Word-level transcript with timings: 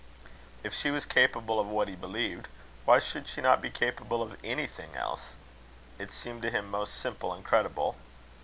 If 0.63 0.73
she 0.73 0.89
was 0.89 1.05
capable 1.05 1.59
of 1.59 1.67
what 1.67 1.87
he 1.87 1.93
believed, 1.95 2.47
why 2.85 2.97
should 2.97 3.27
she 3.27 3.39
not 3.39 3.61
be 3.61 3.69
capable 3.69 4.23
of 4.23 4.35
anything 4.43 4.95
else? 4.95 5.33
It 5.99 6.11
seemed 6.11 6.41
to 6.41 6.49
him 6.49 6.71
most 6.71 6.95
simple 6.95 7.31
and 7.31 7.45
credible. 7.45 7.95